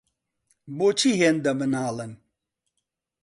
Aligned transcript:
بۆچی 0.77 1.11
هێندە 1.19 1.51
مناڵن؟ 1.59 2.11